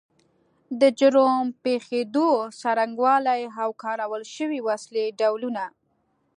د 0.79 0.81
جرم 0.99 1.45
پیښېدو 1.63 2.29
څرنګوالی 2.59 3.41
او 3.61 3.69
کارول 3.83 4.23
شوې 4.35 4.59
وسلې 4.67 5.05
ډولونه 5.19 5.63